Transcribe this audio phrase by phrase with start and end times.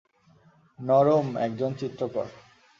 [0.79, 2.27] নরম, একজন চিত্রকর।